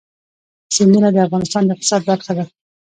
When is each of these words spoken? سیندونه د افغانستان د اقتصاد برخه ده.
سیندونه 0.75 1.09
د 1.11 1.17
افغانستان 1.27 1.63
د 1.65 1.69
اقتصاد 1.75 2.01
برخه 2.09 2.31
ده. 2.37 2.45